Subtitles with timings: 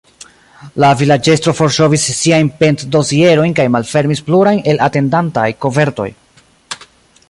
[0.83, 6.13] La vilaĝestro forŝovis siajn pend-dosierojn kaj malfermis plurajn el atendantaj kovertoj.